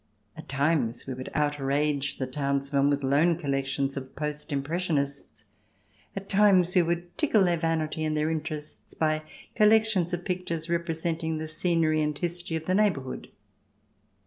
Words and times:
At 0.35 0.49
times 0.49 1.05
we 1.05 1.13
would 1.13 1.29
outrage 1.35 2.17
the 2.17 2.25
townsmen 2.25 2.89
with 2.89 3.03
loan 3.03 3.35
collections 3.37 3.95
of 3.95 4.15
Post 4.15 4.51
Impressionists; 4.51 5.45
at 6.15 6.27
times 6.27 6.73
we 6.73 6.81
would 6.81 7.15
tickle 7.19 7.43
their 7.43 7.55
vanity 7.55 8.03
and 8.03 8.17
their 8.17 8.31
interests 8.31 8.95
by 8.95 9.21
col 9.55 9.67
lections 9.67 10.11
of 10.11 10.25
pictures 10.25 10.67
representing 10.71 11.37
the 11.37 11.47
scenery 11.47 12.01
and 12.01 12.15
the 12.15 12.21
history 12.21 12.55
of 12.55 12.65
the 12.65 12.73
neighbourhood. 12.73 13.29